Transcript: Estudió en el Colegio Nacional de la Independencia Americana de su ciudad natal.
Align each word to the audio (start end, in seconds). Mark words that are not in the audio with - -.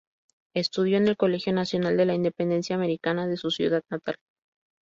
Estudió 0.55 0.97
en 0.97 1.07
el 1.07 1.15
Colegio 1.15 1.53
Nacional 1.53 1.95
de 1.95 2.07
la 2.07 2.15
Independencia 2.15 2.75
Americana 2.75 3.27
de 3.27 3.37
su 3.37 3.51
ciudad 3.51 3.83
natal. 3.91 4.15